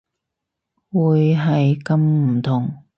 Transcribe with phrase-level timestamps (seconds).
[0.89, 2.81] 會係咁唔同